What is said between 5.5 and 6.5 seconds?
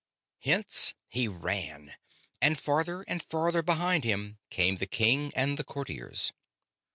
the courtiers.